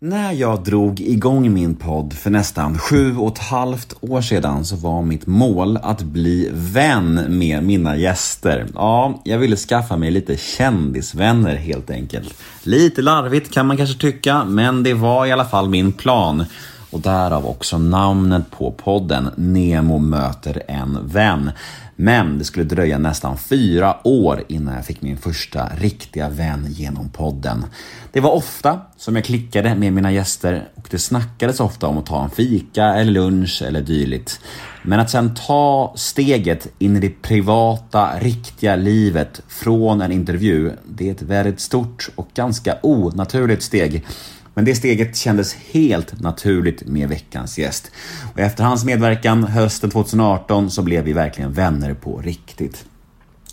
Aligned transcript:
När 0.00 0.32
jag 0.32 0.64
drog 0.64 1.00
igång 1.00 1.54
min 1.54 1.76
podd 1.76 2.12
för 2.12 2.30
nästan 2.30 2.78
sju 2.78 3.16
och 3.16 3.32
ett 3.32 3.38
halvt 3.38 3.94
år 4.00 4.20
sedan 4.20 4.64
så 4.64 4.76
var 4.76 5.02
mitt 5.02 5.26
mål 5.26 5.78
att 5.82 6.02
bli 6.02 6.48
vän 6.52 7.24
med 7.28 7.64
mina 7.64 7.96
gäster. 7.96 8.66
Ja, 8.74 9.20
jag 9.24 9.38
ville 9.38 9.56
skaffa 9.56 9.96
mig 9.96 10.10
lite 10.10 10.36
kändisvänner 10.36 11.56
helt 11.56 11.90
enkelt. 11.90 12.34
Lite 12.62 13.02
larvigt 13.02 13.52
kan 13.52 13.66
man 13.66 13.76
kanske 13.76 13.98
tycka, 14.00 14.44
men 14.44 14.82
det 14.82 14.94
var 14.94 15.26
i 15.26 15.32
alla 15.32 15.44
fall 15.44 15.68
min 15.68 15.92
plan. 15.92 16.44
Och 16.90 17.00
därav 17.00 17.46
också 17.46 17.78
namnet 17.78 18.50
på 18.50 18.70
podden, 18.70 19.30
Nemo 19.36 19.98
möter 19.98 20.62
en 20.68 20.98
vän. 21.02 21.50
Men 22.00 22.38
det 22.38 22.44
skulle 22.44 22.64
dröja 22.64 22.98
nästan 22.98 23.38
fyra 23.38 23.96
år 24.04 24.44
innan 24.48 24.74
jag 24.74 24.86
fick 24.86 25.02
min 25.02 25.16
första 25.16 25.68
riktiga 25.76 26.28
vän 26.28 26.66
genom 26.68 27.08
podden. 27.08 27.64
Det 28.12 28.20
var 28.20 28.30
ofta 28.30 28.80
som 28.96 29.16
jag 29.16 29.24
klickade 29.24 29.74
med 29.74 29.92
mina 29.92 30.12
gäster 30.12 30.68
och 30.74 30.88
det 30.90 30.98
snackades 30.98 31.60
ofta 31.60 31.86
om 31.86 31.98
att 31.98 32.06
ta 32.06 32.24
en 32.24 32.30
fika 32.30 32.84
eller 32.84 33.12
lunch 33.12 33.62
eller 33.66 33.80
dylikt. 33.80 34.40
Men 34.82 35.00
att 35.00 35.10
sen 35.10 35.34
ta 35.34 35.92
steget 35.96 36.68
in 36.78 36.96
i 36.96 37.00
det 37.00 37.22
privata, 37.22 38.18
riktiga 38.20 38.76
livet 38.76 39.42
från 39.48 40.00
en 40.00 40.12
intervju, 40.12 40.72
det 40.84 41.08
är 41.08 41.12
ett 41.12 41.22
väldigt 41.22 41.60
stort 41.60 42.08
och 42.14 42.28
ganska 42.34 42.78
onaturligt 42.82 43.62
steg. 43.62 44.06
Men 44.58 44.64
det 44.64 44.74
steget 44.74 45.16
kändes 45.16 45.54
helt 45.54 46.20
naturligt 46.20 46.86
med 46.86 47.08
veckans 47.08 47.58
gäst. 47.58 47.90
Och 48.34 48.40
efter 48.40 48.64
hans 48.64 48.84
medverkan 48.84 49.44
hösten 49.44 49.90
2018 49.90 50.70
så 50.70 50.82
blev 50.82 51.04
vi 51.04 51.12
verkligen 51.12 51.52
vänner 51.52 51.94
på 51.94 52.20
riktigt. 52.20 52.84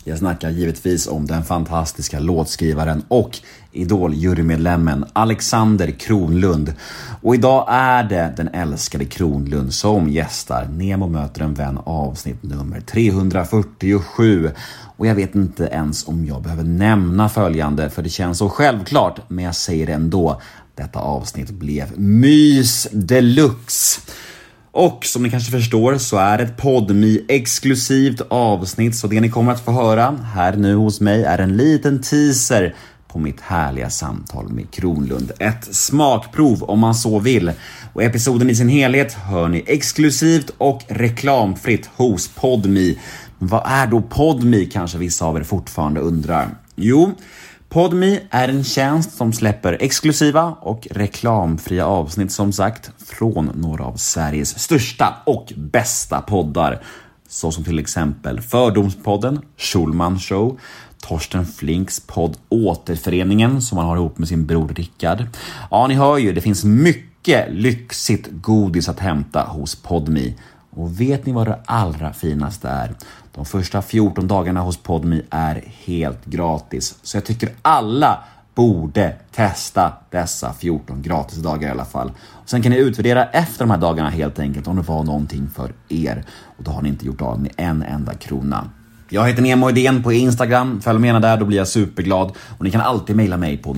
Jag 0.04 0.18
snackar 0.18 0.50
givetvis 0.50 1.06
om 1.06 1.26
den 1.26 1.44
fantastiska 1.44 2.18
låtskrivaren 2.18 3.02
och 3.08 3.38
Idol-jurymedlemmen 3.72 5.04
Alexander 5.12 5.90
Kronlund. 5.90 6.74
Och 7.22 7.34
idag 7.34 7.66
är 7.68 8.04
det 8.04 8.34
den 8.36 8.48
älskade 8.48 9.04
Kronlund 9.04 9.74
som 9.74 10.08
gästar 10.08 10.64
Nemo 10.64 11.08
möter 11.08 11.42
en 11.42 11.54
vän 11.54 11.78
avsnitt 11.84 12.42
nummer 12.42 12.80
347. 12.80 14.50
Och 14.96 15.06
jag 15.06 15.14
vet 15.14 15.34
inte 15.34 15.64
ens 15.64 16.08
om 16.08 16.26
jag 16.26 16.42
behöver 16.42 16.64
nämna 16.64 17.28
följande 17.28 17.90
för 17.90 18.02
det 18.02 18.08
känns 18.08 18.38
så 18.38 18.48
självklart, 18.48 19.20
men 19.28 19.44
jag 19.44 19.54
säger 19.54 19.86
det 19.86 19.92
ändå. 19.92 20.40
Detta 20.76 20.98
avsnitt 20.98 21.50
blev 21.50 21.98
mys 21.98 22.88
deluxe. 22.92 24.00
Och 24.70 25.04
som 25.04 25.22
ni 25.22 25.30
kanske 25.30 25.50
förstår 25.50 25.98
så 25.98 26.16
är 26.16 26.38
det 26.38 26.44
ett 26.44 26.56
podmi 26.56 27.24
exklusivt 27.28 28.20
avsnitt 28.28 28.96
så 28.96 29.06
det 29.06 29.20
ni 29.20 29.30
kommer 29.30 29.52
att 29.52 29.64
få 29.64 29.72
höra 29.72 30.18
här 30.34 30.56
nu 30.56 30.74
hos 30.74 31.00
mig 31.00 31.24
är 31.24 31.38
en 31.38 31.56
liten 31.56 32.02
teaser 32.02 32.74
på 33.08 33.18
mitt 33.18 33.40
härliga 33.40 33.90
samtal 33.90 34.48
med 34.48 34.70
Kronlund. 34.70 35.32
Ett 35.38 35.74
smakprov 35.74 36.62
om 36.62 36.78
man 36.78 36.94
så 36.94 37.18
vill. 37.18 37.52
Och 37.92 38.02
episoden 38.02 38.50
i 38.50 38.54
sin 38.54 38.68
helhet 38.68 39.12
hör 39.12 39.48
ni 39.48 39.64
exklusivt 39.66 40.50
och 40.58 40.82
reklamfritt 40.88 41.90
hos 41.96 42.28
Podmi. 42.28 42.98
Vad 43.38 43.62
är 43.66 43.86
då 43.86 44.02
Podmi 44.02 44.66
kanske 44.66 44.98
vissa 44.98 45.24
av 45.24 45.36
er 45.36 45.42
fortfarande 45.42 46.00
undrar? 46.00 46.48
Jo, 46.74 47.14
Podmi 47.68 48.20
är 48.30 48.48
en 48.48 48.64
tjänst 48.64 49.16
som 49.16 49.32
släpper 49.32 49.76
exklusiva 49.80 50.56
och 50.60 50.88
reklamfria 50.90 51.86
avsnitt 51.86 52.32
som 52.32 52.52
sagt 52.52 52.90
från 52.98 53.50
några 53.54 53.84
av 53.84 53.96
Sveriges 53.96 54.58
största 54.58 55.14
och 55.26 55.52
bästa 55.56 56.20
poddar. 56.20 56.82
Så 57.28 57.52
som 57.52 57.64
till 57.64 57.78
exempel 57.78 58.40
Fördomspodden, 58.40 59.40
Schulman 59.56 60.18
Show, 60.18 60.58
Torsten 61.00 61.46
Flinks 61.46 62.00
podd 62.00 62.36
Återföreningen 62.48 63.62
som 63.62 63.78
han 63.78 63.86
har 63.86 63.96
ihop 63.96 64.18
med 64.18 64.28
sin 64.28 64.46
bror 64.46 64.68
Rickard. 64.68 65.26
Ja, 65.70 65.86
ni 65.86 65.94
hör 65.94 66.18
ju, 66.18 66.32
det 66.32 66.40
finns 66.40 66.64
mycket 66.64 67.52
lyxigt 67.52 68.28
godis 68.30 68.88
att 68.88 69.00
hämta 69.00 69.42
hos 69.42 69.74
Podmi. 69.74 70.34
Och 70.76 71.00
vet 71.00 71.26
ni 71.26 71.32
vad 71.32 71.46
det 71.46 71.58
allra 71.64 72.12
finaste 72.12 72.68
är? 72.68 72.94
De 73.34 73.44
första 73.44 73.82
14 73.82 74.28
dagarna 74.28 74.60
hos 74.60 74.76
Podmi 74.76 75.22
är 75.30 75.64
helt 75.84 76.24
gratis. 76.24 76.98
Så 77.02 77.16
jag 77.16 77.24
tycker 77.24 77.48
alla 77.62 78.18
borde 78.54 79.14
testa 79.32 79.92
dessa 80.10 80.52
14 80.52 81.02
gratisdagar 81.02 81.68
i 81.68 81.70
alla 81.70 81.84
fall. 81.84 82.12
Och 82.18 82.48
sen 82.48 82.62
kan 82.62 82.72
ni 82.72 82.78
utvärdera 82.78 83.24
efter 83.24 83.58
de 83.58 83.70
här 83.70 83.78
dagarna 83.78 84.10
helt 84.10 84.38
enkelt 84.38 84.66
om 84.66 84.76
det 84.76 84.82
var 84.82 85.04
någonting 85.04 85.48
för 85.54 85.72
er. 85.88 86.24
Och 86.58 86.64
då 86.64 86.70
har 86.70 86.82
ni 86.82 86.88
inte 86.88 87.06
gjort 87.06 87.22
av 87.22 87.40
med 87.40 87.52
en 87.56 87.82
enda 87.82 88.14
krona. 88.14 88.70
Jag 89.08 89.26
heter 89.26 89.42
Nemo 89.42 89.70
Idén 89.70 90.02
på 90.02 90.12
Instagram. 90.12 90.80
Följ 90.80 90.98
mig 90.98 91.08
gärna 91.08 91.20
där, 91.20 91.36
då 91.36 91.44
blir 91.44 91.58
jag 91.58 91.68
superglad. 91.68 92.32
Och 92.58 92.64
ni 92.64 92.70
kan 92.70 92.80
alltid 92.80 93.16
mejla 93.16 93.36
mig 93.36 93.56
på 93.56 93.76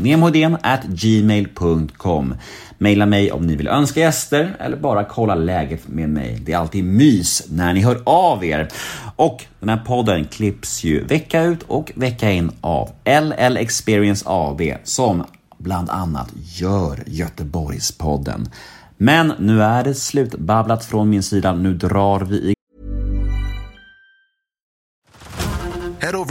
gmail.com. 0.88 2.34
Mejla 2.78 3.06
mig 3.06 3.32
om 3.32 3.46
ni 3.46 3.56
vill 3.56 3.68
önska 3.68 4.00
gäster 4.00 4.56
eller 4.60 4.76
bara 4.76 5.04
kolla 5.04 5.34
läget 5.34 5.88
med 5.88 6.08
mig. 6.08 6.42
Det 6.46 6.52
är 6.52 6.58
alltid 6.58 6.84
mys 6.84 7.46
när 7.50 7.72
ni 7.72 7.80
hör 7.80 8.02
av 8.04 8.44
er. 8.44 8.68
Och 9.16 9.44
den 9.60 9.68
här 9.68 9.76
podden 9.86 10.24
klipps 10.24 10.84
ju 10.84 11.04
vecka 11.04 11.42
ut 11.42 11.62
och 11.62 11.92
vecka 11.94 12.30
in 12.30 12.50
av 12.60 12.90
LL 13.04 13.56
Experience 13.56 14.24
AB 14.26 14.62
som 14.84 15.24
bland 15.58 15.90
annat 15.90 16.32
gör 16.34 17.02
Göteborgspodden. 17.06 18.48
Men 18.96 19.32
nu 19.38 19.62
är 19.62 19.84
det 19.84 19.94
slutbabblat 19.94 20.84
från 20.84 21.10
min 21.10 21.22
sida. 21.22 21.52
Nu 21.52 21.74
drar 21.74 22.20
vi 22.20 22.36
igång 22.36 22.57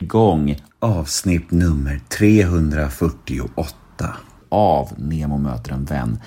Igång 0.00 0.56
avsnitt 0.78 1.50
nummer 1.50 2.00
348 2.08 3.74
av 4.48 4.88
Nemo 4.96 5.38
möter 5.38 5.72
en 5.72 5.84
vän. 5.84 6.20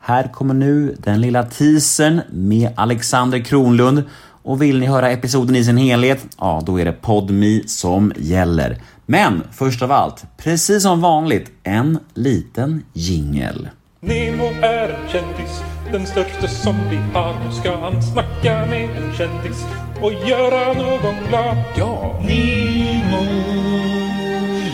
Här 0.00 0.32
kommer 0.32 0.54
nu 0.54 0.96
den 0.98 1.20
lilla 1.20 1.42
teasern 1.42 2.20
med 2.30 2.70
Alexander 2.76 3.38
Kronlund 3.38 4.02
och 4.42 4.62
vill 4.62 4.80
ni 4.80 4.86
höra 4.86 5.10
episoden 5.10 5.56
i 5.56 5.64
sin 5.64 5.76
helhet, 5.76 6.26
ja 6.38 6.62
då 6.66 6.80
är 6.80 6.84
det 6.84 6.92
Podmi 6.92 7.62
som 7.66 8.12
gäller. 8.16 8.82
Men 9.06 9.42
först 9.52 9.82
av 9.82 9.92
allt, 9.92 10.24
precis 10.36 10.82
som 10.82 11.00
vanligt, 11.00 11.52
en 11.62 11.98
liten 12.14 12.82
jingel. 12.92 13.68
Nemo 14.00 14.44
är 14.62 14.88
en 14.88 15.08
kändis, 15.08 15.62
den 15.92 16.06
största 16.06 16.48
som 16.48 16.76
vi 16.90 16.96
har. 16.96 17.34
Nu 17.44 17.52
ska 17.52 17.80
han 17.80 18.02
snacka 18.02 18.66
med 18.66 18.90
en 18.90 19.14
kändis 19.14 19.64
och 20.02 20.12
göra 20.12 20.72
någon 20.72 21.28
glad. 21.28 21.56
Ja! 21.76 22.20
Nemo, 22.26 22.75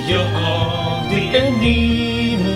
ja 0.08 1.06
det 1.10 1.38
är 1.38 1.50
Nemo. 1.50 2.52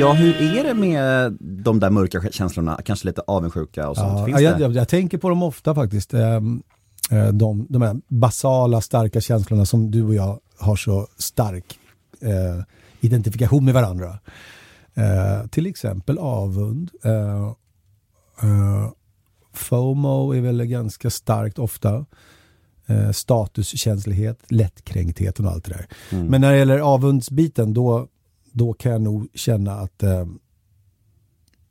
Ja, 0.00 0.12
hur 0.12 0.58
är 0.58 0.64
det 0.64 0.74
med 0.74 1.32
de 1.40 1.80
där 1.80 1.90
mörka 1.90 2.20
känslorna? 2.30 2.80
Kanske 2.84 3.06
lite 3.06 3.20
avundsjuka 3.26 3.88
och 3.88 3.96
sånt? 3.96 4.18
Ja, 4.18 4.26
Finns 4.26 4.40
jag, 4.40 4.56
det? 4.58 4.62
jag, 4.62 4.72
jag 4.72 4.88
tänker 4.88 5.18
på 5.18 5.28
dem 5.28 5.42
ofta 5.42 5.74
faktiskt. 5.74 6.14
Ehm, 6.14 6.62
eh, 7.10 7.28
De, 7.28 7.66
de 7.68 7.82
här 7.82 7.96
basala, 8.08 8.80
starka 8.80 9.20
känslorna 9.20 9.66
som 9.66 9.90
du 9.90 10.02
och 10.04 10.14
jag 10.14 10.38
har 10.58 10.76
så 10.76 11.06
stark 11.18 11.78
eh, 12.20 12.64
identifikation 13.00 13.64
med 13.64 13.74
varandra. 13.74 14.18
Eh, 14.94 15.46
till 15.46 15.66
exempel 15.66 16.18
avund. 16.18 16.90
Eh, 17.04 17.46
eh, 18.42 18.90
FOMO 19.52 20.34
är 20.34 20.40
väl 20.40 20.64
ganska 20.64 21.10
starkt 21.10 21.58
ofta. 21.58 22.06
Eh, 22.86 23.10
statuskänslighet, 23.10 24.38
lättkränkthet 24.48 25.40
och 25.40 25.46
allt 25.46 25.64
det 25.64 25.70
där. 25.70 25.86
Men 26.28 26.40
när 26.40 26.52
det 26.52 26.58
gäller 26.58 26.78
avundsbiten 26.78 27.74
då, 27.74 28.08
då 28.52 28.72
kan 28.72 28.92
jag 28.92 29.02
nog 29.02 29.28
känna 29.34 29.72
att 29.72 30.02
eh, 30.02 30.24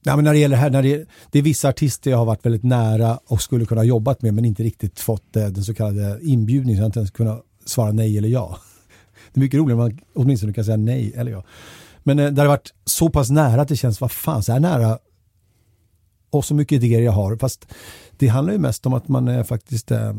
Ja, 0.04 0.16
men 0.16 0.26
när 0.26 0.34
det 0.34 0.40
gäller 0.40 0.58
här, 0.58 0.70
när 0.70 0.84
det, 0.84 1.06
det 1.32 1.40
är 1.40 1.44
vissa 1.44 1.70
artister 1.70 2.12
jag 2.12 2.18
har 2.18 2.26
varit 2.26 2.46
väldigt 2.46 2.64
nära 2.64 3.20
och 3.28 3.42
skulle 3.42 3.66
kunna 3.66 3.84
jobbat 3.84 4.22
med 4.22 4.34
men 4.34 4.46
inte 4.46 4.64
riktigt 4.64 5.00
fått 5.00 5.36
eh, 5.36 5.48
den 5.48 5.64
så 5.64 5.74
kallade 5.74 6.20
inbjudningen 6.22 6.78
så 6.78 6.82
jag 6.82 6.88
inte 6.88 7.00
ens 7.00 7.12
kunnat 7.12 7.42
svara 7.66 7.92
nej 7.92 8.18
eller 8.18 8.30
ja. 8.30 8.58
Det 9.34 9.40
är 9.40 9.42
mycket 9.42 9.60
roligare 9.60 9.82
om 9.82 9.88
man 9.88 10.00
åtminstone 10.16 10.54
kan 10.54 10.66
säga 10.66 10.78
nej 10.78 11.14
eller 11.16 11.32
ja. 11.32 11.44
Men 12.04 12.20
eh, 12.20 12.26
där 12.26 12.32
det 12.32 12.42
har 12.42 12.48
varit 12.48 12.74
så 12.86 13.10
pass 13.10 13.30
nära 13.30 13.62
att 13.62 13.68
det 13.68 13.76
känns, 13.76 14.02
vad 14.02 14.12
fan, 14.12 14.44
så 14.44 14.52
här 14.52 14.60
nära 14.60 15.00
och 16.32 16.46
så 16.46 16.56
mycket 16.56 16.84
idéer 16.84 17.02
jag 17.02 17.12
har. 17.12 17.38
Fast 17.38 17.68
det 18.18 18.28
handlar 18.28 18.54
ju 18.54 18.60
mest 18.60 18.86
om 18.86 18.94
att 18.94 19.08
man 19.08 19.28
är 19.28 19.44
faktiskt, 19.44 19.92
eh, 19.92 20.08
eh, 20.10 20.14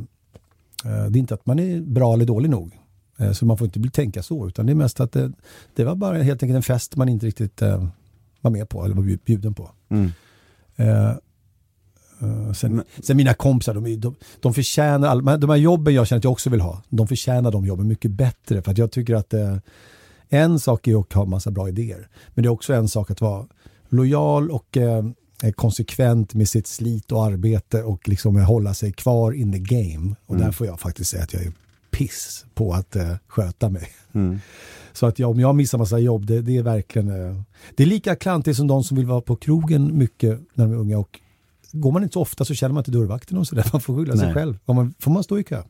det 0.85 0.89
är 0.89 1.17
inte 1.17 1.35
att 1.35 1.47
man 1.47 1.59
är 1.59 1.81
bra 1.81 2.15
eller 2.15 2.25
dålig 2.25 2.51
nog. 2.51 2.79
Eh, 3.19 3.33
så 3.33 3.47
man 3.47 3.59
får 3.59 3.65
inte 3.65 3.81
bli 3.81 3.91
tänka 3.91 4.23
så, 4.23 4.49
utan 4.49 4.67
det 4.67 4.73
är 4.73 4.75
mest 4.75 5.01
att 5.01 5.13
det, 5.13 5.33
det 5.75 5.85
var 5.85 5.95
bara 5.95 6.23
helt 6.23 6.43
enkelt 6.43 6.57
en 6.57 6.63
fest 6.63 6.97
man 6.97 7.09
inte 7.09 7.27
riktigt 7.27 7.63
eh, 7.63 7.87
var 8.41 8.51
med 8.51 8.69
på 8.69 8.85
eller 8.85 8.95
var 8.95 9.03
bjud- 9.03 9.25
bjuden 9.25 9.55
på. 9.55 9.71
Eh, 10.77 12.53
sen, 12.55 12.83
sen 13.03 13.17
mina 13.17 13.35
kompisar, 13.35 13.75
de, 13.75 14.01
de, 14.01 14.15
de 14.41 14.55
förtjänar, 14.55 15.09
all, 15.09 15.25
de 15.41 15.51
här 15.51 15.57
jobben 15.57 15.95
jag 15.95 16.07
känner 16.07 16.19
att 16.19 16.25
jag 16.25 16.33
också 16.33 16.51
vill 16.51 16.61
ha, 16.61 16.83
de 16.89 17.09
förtjänar 17.09 17.51
de 17.51 17.67
jobben 17.67 17.89
mycket 17.89 18.11
bättre. 18.11 18.63
För 18.63 18.71
att 18.71 18.79
jag 18.79 18.91
tycker 18.93 19.15
att 19.15 19.35
en 20.29 20.59
sak 20.59 20.89
är 20.89 21.01
att 21.01 21.13
ha 21.13 21.25
massa 21.25 21.51
bra 21.51 21.69
idéer, 21.69 22.09
men 22.35 22.43
det 22.43 22.47
är 22.47 22.51
också 22.51 22.75
en 22.75 22.89
sak 22.89 23.11
att 23.11 23.21
vara 23.21 23.47
lojal 23.89 24.51
och 24.51 24.77
eh, 24.77 25.05
konsekvent 25.51 26.35
med 26.35 26.49
sitt 26.49 26.67
slit 26.67 27.13
och 27.13 27.25
arbete 27.27 27.83
och 27.83 28.09
liksom 28.09 28.37
hålla 28.37 28.75
sig 28.75 28.93
kvar 28.93 29.33
in 29.33 29.53
the 29.53 29.59
game. 29.59 30.15
Och 30.27 30.37
där 30.37 30.53
får 30.53 30.67
jag 30.67 30.81
faktiskt 30.81 31.11
säga 31.11 31.23
att 31.23 31.33
jag 31.33 31.43
är 31.43 31.53
piss 31.91 32.45
på 32.55 32.73
att 32.75 32.97
eh, 32.97 33.15
sköta 33.27 33.69
mig. 33.69 33.89
Så 34.93 35.07
att 35.07 35.19
jag, 35.19 35.31
om 35.31 35.41
jag 35.41 35.55
missar 35.55 35.79
massa 35.79 35.99
jobb, 35.99 36.27
det, 36.27 36.43
det 36.43 36.57
är 36.57 36.63
verkligen... 36.63 37.09
eh, 37.09 37.41
Det 37.77 37.83
är 37.83 37.87
lika 37.87 38.17
klantigt 38.17 38.57
som 38.57 38.67
de 38.67 38.85
som 38.85 38.97
vill 38.97 39.07
vara 39.07 39.21
på 39.21 39.37
krogen 39.37 39.99
mycket 39.99 40.41
när 40.55 40.65
de 40.65 40.73
är 40.73 40.77
unga. 40.79 40.99
Och 40.99 41.21
går 41.73 41.93
man 41.93 42.03
inte 42.03 42.13
så 42.13 42.21
ofta 42.21 42.45
så 42.45 42.55
känner 42.55 42.75
man 42.75 42.81
inte 42.81 42.91
dörrvakten 42.91 43.39
och 43.39 43.47
sådär. 43.47 43.67
Man 43.73 43.81
får 43.81 43.97
skylla 43.97 44.17
sig 44.17 44.27
själv. 44.35 44.59
Får 44.67 44.75
man, 44.75 44.95
får 44.99 45.11
man 45.11 45.25
stå 45.25 45.39
i 45.39 45.45
kö? 45.45 45.63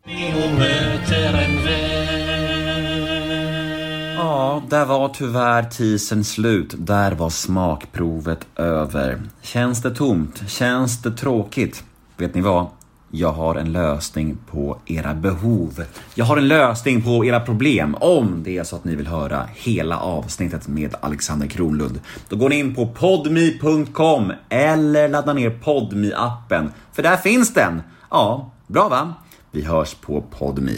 Ja, 4.22 4.62
där 4.68 4.84
var 4.84 5.08
tyvärr 5.08 5.62
tisen 5.62 6.24
slut. 6.24 6.74
Där 6.78 7.12
var 7.12 7.30
smakprovet 7.30 8.46
över. 8.56 9.20
Känns 9.40 9.82
det 9.82 9.94
tomt? 9.94 10.42
Känns 10.46 11.02
det 11.02 11.10
tråkigt? 11.10 11.84
Vet 12.16 12.34
ni 12.34 12.40
vad? 12.40 12.66
Jag 13.10 13.32
har 13.32 13.54
en 13.54 13.72
lösning 13.72 14.38
på 14.50 14.78
era 14.86 15.14
behov. 15.14 15.84
Jag 16.14 16.24
har 16.24 16.36
en 16.36 16.48
lösning 16.48 17.02
på 17.02 17.24
era 17.24 17.40
problem 17.40 17.96
om 18.00 18.42
det 18.42 18.58
är 18.58 18.64
så 18.64 18.76
att 18.76 18.84
ni 18.84 18.96
vill 18.96 19.06
höra 19.06 19.48
hela 19.54 19.98
avsnittet 19.98 20.68
med 20.68 20.94
Alexander 21.00 21.46
Kronlund. 21.46 22.00
Då 22.28 22.36
går 22.36 22.48
ni 22.48 22.58
in 22.58 22.74
på 22.74 22.86
podme.com 22.86 24.32
eller 24.48 25.08
laddar 25.08 25.34
ner 25.34 25.50
podme 25.50 26.12
appen 26.16 26.72
För 26.92 27.02
där 27.02 27.16
finns 27.16 27.54
den. 27.54 27.82
Ja, 28.10 28.50
bra 28.66 28.88
va? 28.88 29.14
Vi 29.50 29.62
hörs 29.62 29.94
på 29.94 30.22
podme. 30.22 30.72